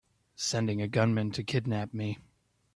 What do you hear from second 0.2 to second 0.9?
Sending a